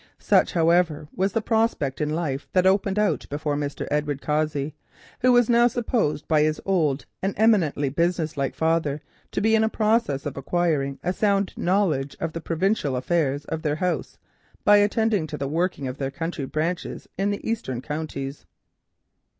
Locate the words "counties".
17.79-18.47